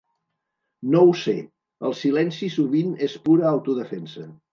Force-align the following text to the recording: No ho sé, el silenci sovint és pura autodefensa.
No 0.93 1.01
ho 1.09 1.11
sé, 1.23 1.35
el 1.89 1.93
silenci 1.99 2.49
sovint 2.55 2.95
és 3.09 3.19
pura 3.29 3.47
autodefensa. 3.51 4.27